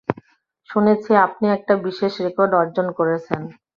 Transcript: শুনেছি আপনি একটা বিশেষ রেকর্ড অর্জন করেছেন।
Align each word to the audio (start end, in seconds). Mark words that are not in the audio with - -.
শুনেছি 0.69 1.11
আপনি 1.25 1.45
একটা 1.49 1.73
বিশেষ 1.85 2.13
রেকর্ড 2.25 2.51
অর্জন 2.61 2.87
করেছেন। 2.99 3.41